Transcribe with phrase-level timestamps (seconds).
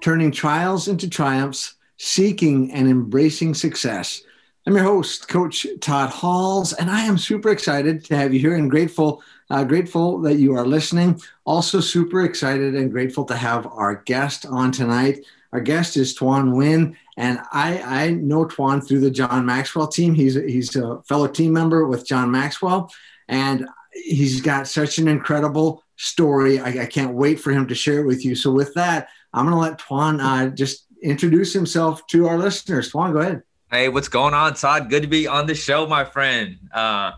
[0.00, 4.22] turning trials into triumphs, seeking and embracing success.
[4.66, 8.54] I'm your host, Coach Todd Halls, and I am super excited to have you here
[8.54, 11.20] and grateful, uh, grateful that you are listening.
[11.46, 15.24] Also, super excited and grateful to have our guest on tonight.
[15.52, 20.14] Our guest is Tuan Nguyen, and I, I know Tuan through the John Maxwell team.
[20.14, 22.92] He's he's a fellow team member with John Maxwell,
[23.26, 26.60] and he's got such an incredible story.
[26.60, 28.34] I, I can't wait for him to share it with you.
[28.34, 32.90] So, with that, I'm going to let Tuan uh, just introduce himself to our listeners.
[32.90, 33.42] Tuan, go ahead.
[33.70, 34.88] Hey, what's going on, Todd?
[34.88, 36.58] Good to be on the show, my friend.
[36.72, 37.12] Uh,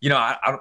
[0.00, 0.56] you know, I, I,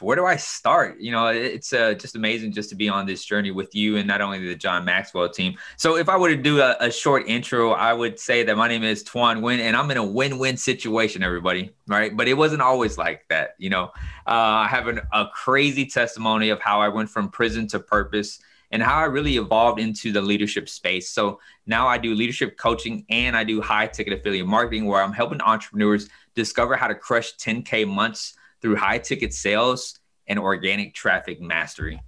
[0.00, 1.00] where do I start?
[1.00, 4.06] You know, it's uh, just amazing just to be on this journey with you and
[4.06, 5.56] not only the John Maxwell team.
[5.76, 8.68] So, if I were to do a, a short intro, I would say that my
[8.68, 11.72] name is Tuan Nguyen, and I'm in a win win situation, everybody.
[11.86, 12.16] Right.
[12.16, 13.50] But it wasn't always like that.
[13.58, 13.84] You know,
[14.26, 18.38] uh, I have an, a crazy testimony of how I went from prison to purpose
[18.70, 21.10] and how I really evolved into the leadership space.
[21.10, 25.12] So now I do leadership coaching and I do high ticket affiliate marketing where I'm
[25.12, 31.40] helping entrepreneurs discover how to crush 10K months through high ticket sales and organic traffic
[31.40, 32.00] mastery.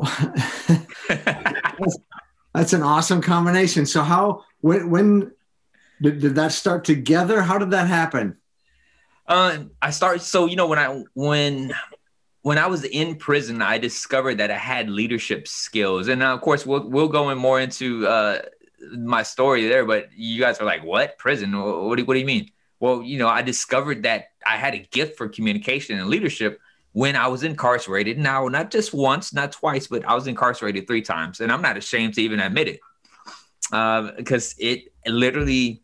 [1.08, 1.98] that's,
[2.52, 3.86] that's, an awesome combination.
[3.86, 5.32] So how when when
[6.02, 7.40] did, did that start together?
[7.40, 8.36] How did that happen?
[9.26, 11.72] Uh, I started so you know when I when
[12.44, 16.66] when I was in prison, I discovered that I had leadership skills, and of course,
[16.66, 18.42] we'll we'll go in more into uh,
[18.92, 19.86] my story there.
[19.86, 21.58] But you guys are like, "What prison?
[21.58, 22.50] What do, what do you mean?"
[22.80, 26.60] Well, you know, I discovered that I had a gift for communication and leadership
[26.92, 28.18] when I was incarcerated.
[28.18, 31.78] Now, not just once, not twice, but I was incarcerated three times, and I'm not
[31.78, 32.80] ashamed to even admit it,
[33.72, 35.82] uh, because it literally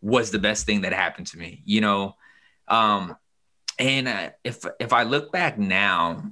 [0.00, 1.62] was the best thing that happened to me.
[1.64, 2.14] You know,
[2.68, 3.16] um,
[3.80, 6.22] and if if I look back now,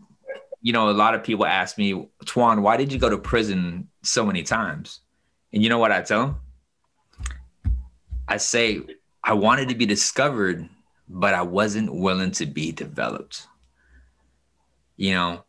[0.60, 3.88] you know, a lot of people ask me, Tuan, why did you go to prison
[4.02, 5.00] so many times?
[5.52, 7.76] And you know what I tell them?
[8.28, 8.82] I say,
[9.24, 10.68] I wanted to be discovered,
[11.08, 13.46] but I wasn't willing to be developed.
[14.96, 15.44] You know,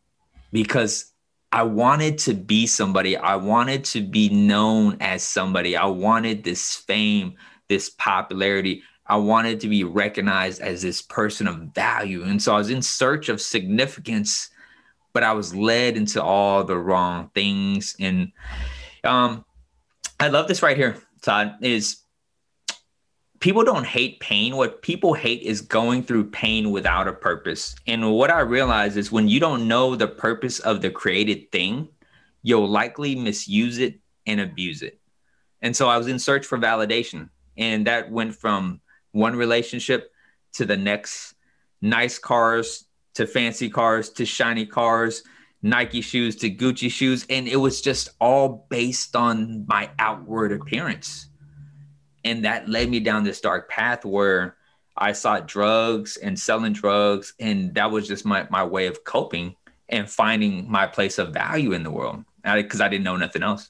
[0.54, 1.12] because
[1.52, 3.18] I wanted to be somebody.
[3.18, 5.76] I wanted to be known as somebody.
[5.76, 7.34] I wanted this fame,
[7.68, 8.84] this popularity.
[9.10, 12.24] I wanted to be recognized as this person of value.
[12.24, 14.52] And so I was in search of significance,
[15.14, 17.96] but I was led into all the wrong things.
[18.00, 18.32] And
[19.04, 19.44] um,
[20.20, 22.02] I love this right here, Todd, is
[23.40, 24.56] people don't hate pain.
[24.56, 27.76] What people hate is going through pain without a purpose.
[27.88, 31.88] And what I realize is when you don't know the purpose of the created thing,
[32.44, 35.00] you'll likely misuse it and abuse it.
[35.64, 37.30] And so I was in search for validation.
[37.58, 38.82] And that went from
[39.12, 40.12] one relationship
[40.54, 41.36] to the next.
[41.82, 45.24] Nice cars to fancy cars to shiny cars.
[45.62, 47.26] Nike shoes to gucci shoes.
[47.30, 51.28] And it was just all based on my outward appearance.
[52.24, 54.56] And that led me down this dark path where
[54.98, 57.34] i sought drugs and selling drugs.
[57.40, 59.56] And that was just my, my way of coping
[59.88, 62.24] and finding my place of value in the world.
[62.44, 63.70] Because I, I didn't know nothing else.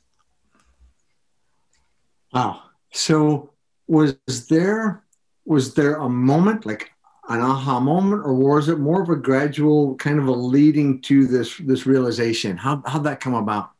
[2.33, 2.63] Wow.
[2.91, 3.51] So
[3.87, 4.17] was
[4.49, 5.03] there
[5.49, 6.91] was there a moment like
[7.27, 11.25] an aha moment or was it more of a gradual kind of a leading to
[11.25, 12.55] this this realization?
[12.55, 13.71] How how'd that come about?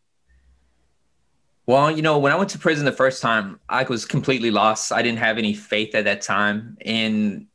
[1.68, 4.92] Well you know when i went to prison the first time i was completely lost.
[4.92, 6.77] I didn't have any faith at that time.
[6.81, 7.45] And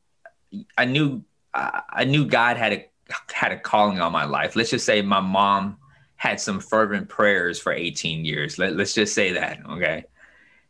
[0.78, 2.86] i knew i knew god had a
[3.32, 4.54] had a calling on my life.
[4.54, 5.76] Let's just say my mom
[6.16, 8.58] had some fervent prayers for 18 years.
[8.58, 10.04] Let, let's just say that okay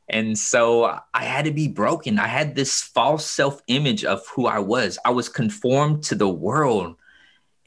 [0.08, 2.18] and so I had to be broken.
[2.18, 4.98] I had this false self image of who I was.
[5.04, 6.96] I was conformed to the world.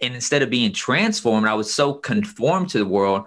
[0.02, 3.26] And instead of being transformed, I was so conformed to the world.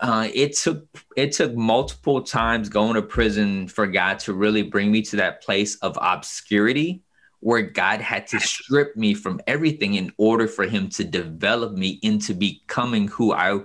[0.00, 4.90] uh, it took it took multiple times going to prison for God to really bring
[4.90, 7.02] me to that place of obscurity
[7.40, 11.98] where God had to strip me from everything in order for him to develop me
[12.02, 13.60] into becoming who I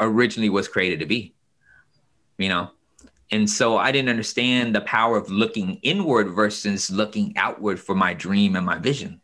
[0.00, 1.34] originally was created to be.
[2.38, 2.70] You know,
[3.30, 8.12] and so I didn't understand the power of looking inward versus looking outward for my
[8.12, 9.20] dream and my vision.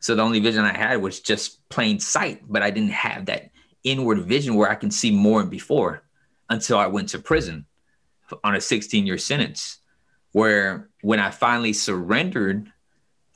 [0.00, 3.50] So the only vision I had was just plain sight, but I didn't have that
[3.84, 6.02] inward vision where I can see more and before
[6.48, 7.66] until I went to prison
[8.42, 9.78] on a 16 year sentence.
[10.32, 12.72] Where when I finally surrendered,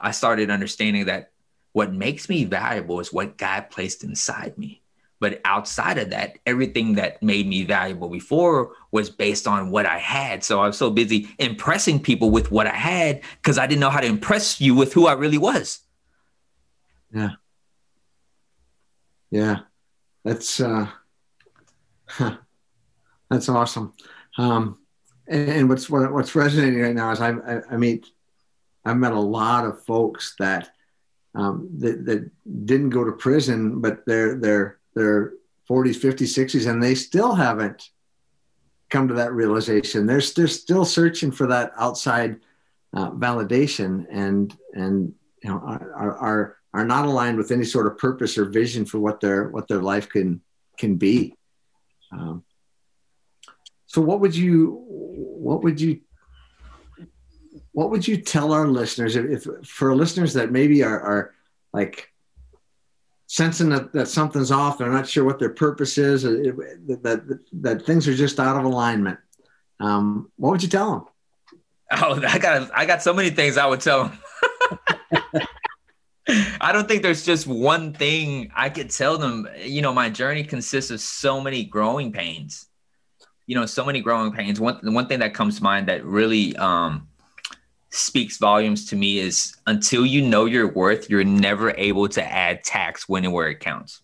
[0.00, 1.32] I started understanding that
[1.72, 4.83] what makes me valuable is what God placed inside me.
[5.24, 9.96] But outside of that, everything that made me valuable before was based on what I
[9.96, 10.44] had.
[10.44, 13.88] So I was so busy impressing people with what I had because I didn't know
[13.88, 15.80] how to impress you with who I really was.
[17.10, 17.30] Yeah.
[19.30, 19.60] Yeah.
[20.26, 20.88] That's uh
[22.04, 22.36] huh,
[23.30, 23.94] that's awesome.
[24.36, 24.78] Um
[25.26, 28.08] and, and what's what, what's resonating right now is I, I, I meet
[28.84, 30.68] I've met a lot of folks that
[31.34, 32.30] um, that, that
[32.66, 35.32] didn't go to prison, but they're they're their
[35.68, 37.90] 40s, 50s, 60s, and they still haven't
[38.90, 40.06] come to that realization.
[40.06, 42.40] They're, they're still searching for that outside
[42.94, 45.12] uh, validation and and
[45.42, 48.98] you know are, are are not aligned with any sort of purpose or vision for
[48.98, 50.40] what their what their life can
[50.78, 51.36] can be.
[52.12, 52.44] Um,
[53.86, 56.00] so what would you what would you
[57.72, 61.34] what would you tell our listeners if, if for listeners that maybe are, are
[61.72, 62.12] like
[63.26, 64.78] sensing that, that something's off.
[64.78, 66.24] They're not sure what their purpose is.
[66.24, 66.56] It,
[66.86, 69.18] that, that, that things are just out of alignment.
[69.80, 71.04] Um, what would you tell them?
[71.92, 74.18] Oh, I got I got so many things I would tell them.
[76.60, 79.46] I don't think there's just one thing I could tell them.
[79.62, 82.66] You know, my journey consists of so many growing pains.
[83.46, 84.58] You know, so many growing pains.
[84.58, 87.08] One one thing that comes to mind that really um,
[87.94, 92.64] speaks volumes to me is until you know your worth, you're never able to add
[92.64, 94.02] tax when and where it counts.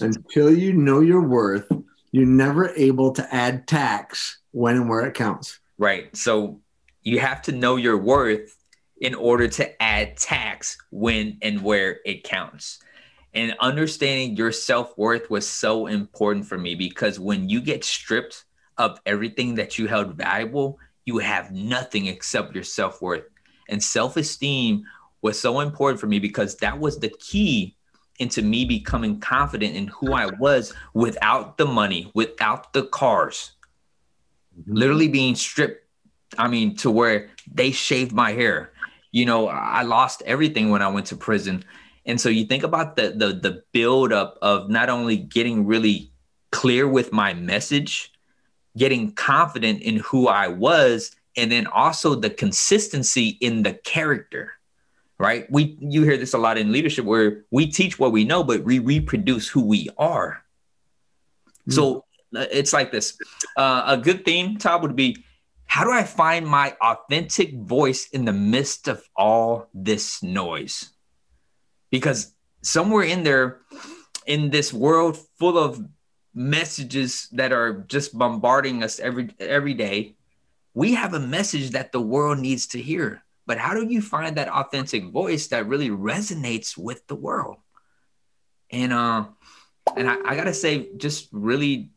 [0.00, 1.70] Until you know your worth,
[2.10, 5.58] you're never able to add tax when and where it counts.
[5.76, 6.14] Right.
[6.16, 6.60] So
[7.02, 8.56] you have to know your worth
[9.00, 12.78] in order to add tax when and where it counts.
[13.34, 18.44] And understanding your self worth was so important for me because when you get stripped
[18.78, 23.24] of everything that you held valuable, you have nothing except your self worth.
[23.68, 24.84] And self esteem
[25.22, 27.76] was so important for me because that was the key
[28.18, 33.52] into me becoming confident in who I was without the money, without the cars,
[34.58, 34.74] mm-hmm.
[34.74, 35.86] literally being stripped.
[36.38, 38.72] I mean, to where they shaved my hair.
[39.10, 41.64] You know, I lost everything when I went to prison.
[42.06, 46.10] And so you think about the the the build up of not only getting really
[46.50, 48.12] clear with my message,
[48.76, 54.52] getting confident in who I was, and then also the consistency in the character.
[55.18, 55.50] Right?
[55.50, 58.64] We you hear this a lot in leadership where we teach what we know, but
[58.64, 60.42] we reproduce who we are.
[61.68, 61.72] Mm.
[61.74, 62.04] So
[62.34, 63.16] uh, it's like this.
[63.56, 65.24] Uh, a good theme, Todd, would be
[65.66, 70.90] how do I find my authentic voice in the midst of all this noise?
[71.90, 73.60] Because somewhere in there,
[74.26, 75.82] in this world full of
[76.34, 80.16] messages that are just bombarding us every every day
[80.74, 83.22] we have a message that the world needs to hear.
[83.46, 87.56] But how do you find that authentic voice that really resonates with the world?
[88.70, 89.26] And uh
[89.96, 91.90] and I, I gotta say just really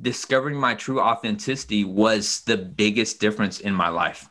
[0.00, 4.28] discovering my true authenticity was the biggest difference in my life.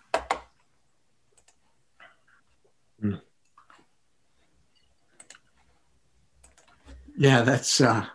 [7.17, 8.05] Yeah that's uh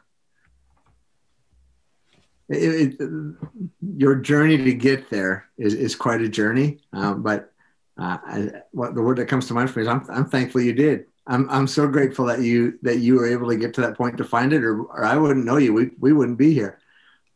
[2.48, 3.36] it, it,
[3.96, 6.80] your journey to get there is, is quite a journey.
[6.92, 7.52] Um, but
[7.98, 10.60] uh, I, what the word that comes to mind for me is I'm, I'm thankful
[10.60, 11.06] you did.
[11.26, 14.18] I'm, I'm so grateful that you that you were able to get to that point
[14.18, 15.72] to find it, or, or I wouldn't know you.
[15.72, 16.80] We, we wouldn't be here.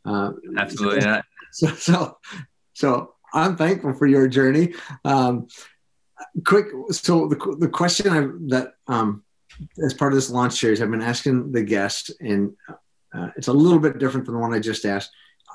[0.05, 1.25] Uh, Absolutely so, not.
[1.51, 2.17] So, so,
[2.73, 4.75] so I'm thankful for your journey.
[5.03, 5.47] Um,
[6.45, 9.23] quick, so the, the question I, that um,
[9.83, 12.53] as part of this launch series, I've been asking the guests, and
[13.13, 15.11] uh, it's a little bit different than the one I just asked.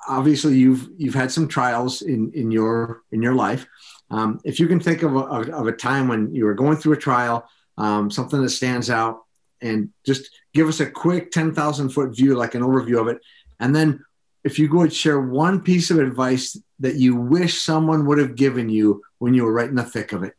[0.08, 3.66] Obviously, you've you've had some trials in in your in your life.
[4.10, 6.92] Um, if you can think of a, of a time when you were going through
[6.92, 9.24] a trial, um, something that stands out,
[9.62, 13.18] and just give us a quick ten thousand foot view, like an overview of it,
[13.60, 14.04] and then
[14.44, 18.68] if you could share one piece of advice that you wish someone would have given
[18.68, 20.34] you when you were right in the thick of it.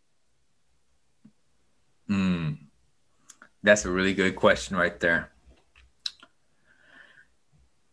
[2.07, 2.57] Mm,
[3.63, 5.31] that's a really good question right there.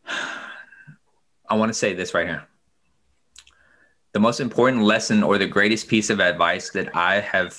[0.06, 2.44] I want to say this right here.
[4.12, 7.58] The most important lesson or the greatest piece of advice that I have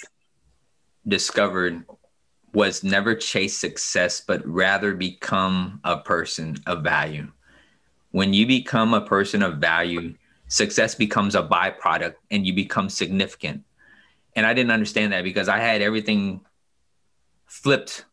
[1.08, 1.84] discovered
[2.54, 7.32] was never chase success, but rather become a person of value.
[8.12, 10.14] When you become a person of value,
[10.48, 13.64] success becomes a byproduct and you become significant.
[14.36, 16.42] And I didn't understand that because I had everything
[17.48, 18.06] flipped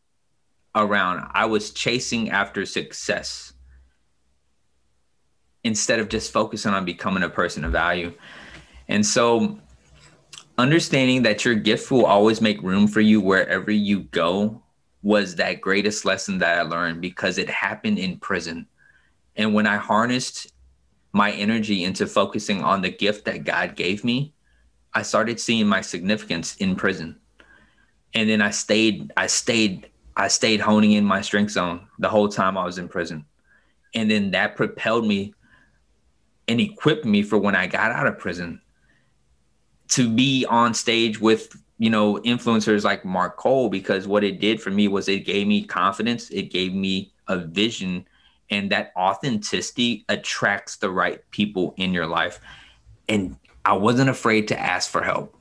[0.75, 1.29] around.
[1.33, 3.53] I was chasing after success
[5.63, 8.13] instead of just focusing on becoming a person of value.
[8.87, 9.59] And so
[10.57, 14.61] understanding that your gift will always make room for you wherever you go
[15.03, 18.67] was that greatest lesson that I learned because it happened in prison.
[19.35, 20.51] And when I harnessed
[21.13, 24.33] my energy into focusing on the gift that God gave me,
[24.93, 27.17] I started seeing my significance in prison.
[28.13, 32.27] And then I stayed, I stayed, I stayed honing in my strength zone the whole
[32.27, 33.25] time I was in prison.
[33.95, 35.33] And then that propelled me
[36.47, 38.61] and equipped me for when I got out of prison
[39.89, 44.61] to be on stage with you know influencers like Mark Cole because what it did
[44.61, 48.05] for me was it gave me confidence, it gave me a vision,
[48.49, 52.39] and that authenticity attracts the right people in your life.
[53.09, 55.35] And I wasn't afraid to ask for help.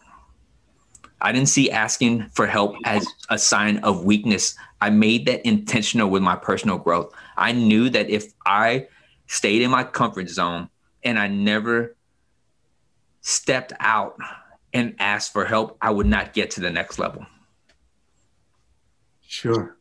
[1.23, 4.55] I didn't see asking for help as a sign of weakness.
[4.81, 7.13] I made that intentional with my personal growth.
[7.37, 8.89] I knew that if I
[9.27, 10.71] stayed in my comfort zone
[11.03, 11.97] and I never
[13.21, 14.17] stepped out
[14.73, 17.27] and asked for help, I would not get to the next level.
[19.27, 19.77] Sure.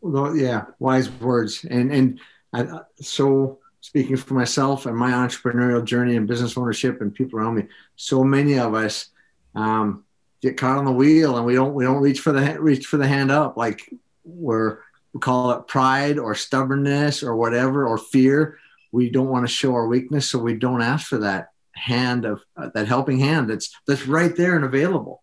[0.00, 1.64] Well, yeah, wise words.
[1.64, 2.20] And and
[2.52, 7.56] I, so speaking for myself and my entrepreneurial journey and business ownership and people around
[7.56, 7.64] me,
[7.96, 9.08] so many of us
[9.54, 10.04] um,
[10.42, 12.96] get caught on the wheel and we don't we don't reach for the reach for
[12.98, 13.88] the hand up like
[14.24, 14.78] we're
[15.12, 18.58] we call it pride or stubbornness or whatever or fear.
[18.92, 22.42] We don't want to show our weakness, so we don't ask for that hand of
[22.56, 25.22] uh, that helping hand that's that's right there and available.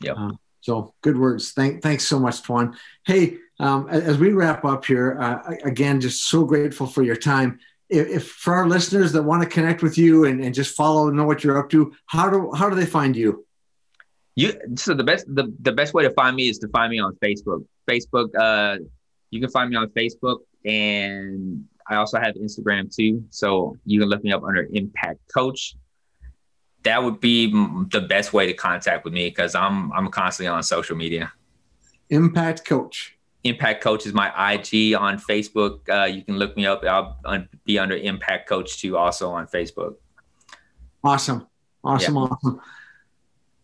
[0.00, 0.12] Yeah.
[0.12, 1.52] Uh, so good words.
[1.52, 2.76] Thank thanks so much, Tuan.
[3.06, 7.58] Hey, um, as we wrap up here, uh, again, just so grateful for your time.
[7.88, 11.08] If, if, for our listeners that want to connect with you and, and just follow
[11.08, 13.46] and know what you're up to, how do how do they find you?
[14.36, 16.98] You so the best the, the best way to find me is to find me
[16.98, 17.64] on Facebook.
[17.88, 18.78] Facebook, uh,
[19.30, 23.24] you can find me on Facebook and I also have Instagram too.
[23.30, 25.76] So you can look me up under Impact Coach.
[26.84, 27.50] That would be
[27.90, 31.32] the best way to contact with me because I'm I'm constantly on social media.
[32.10, 33.18] Impact Coach.
[33.44, 35.88] Impact Coach is my IG on Facebook.
[35.88, 36.84] Uh, you can look me up.
[36.84, 39.94] I'll be under Impact Coach too, also on Facebook.
[41.04, 41.46] Awesome,
[41.84, 42.20] awesome, yeah.
[42.20, 42.60] awesome.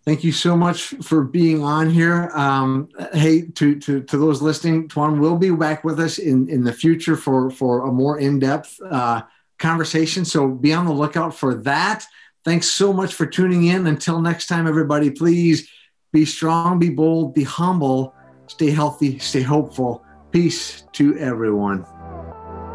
[0.07, 2.31] Thank you so much for being on here.
[2.35, 6.63] Um, hey, to, to, to those listening, Tuan will be back with us in, in
[6.63, 9.23] the future for, for a more in depth uh,
[9.59, 10.27] conversation.
[10.27, 12.05] So be on the lookout for that.
[12.45, 13.87] Thanks so much for tuning in.
[13.87, 15.71] Until next time, everybody, please
[16.13, 18.15] be strong, be bold, be humble,
[18.47, 20.05] stay healthy, stay hopeful.
[20.33, 21.87] Peace to everyone.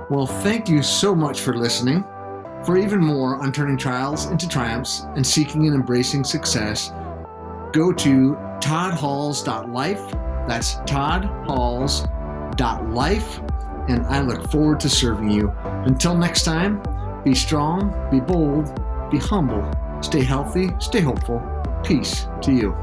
[0.10, 2.04] Well, thank you so much for listening.
[2.66, 6.92] For even more on turning trials into triumphs and seeking and embracing success,
[7.72, 10.02] go to toddhalls.life.
[10.48, 13.40] That's toddhalls.life.
[13.88, 15.52] And I look forward to serving you.
[15.86, 16.84] Until next time,
[17.24, 19.66] be strong, be bold, be humble,
[20.02, 21.42] stay healthy, stay hopeful.
[21.84, 22.76] Peace to you.